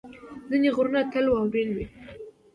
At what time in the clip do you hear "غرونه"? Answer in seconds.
0.75-1.01